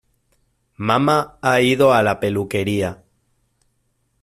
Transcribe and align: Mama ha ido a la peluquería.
Mama 0.77 1.37
ha 1.43 1.61
ido 1.61 1.93
a 1.93 2.01
la 2.01 2.19
peluquería. 2.19 3.03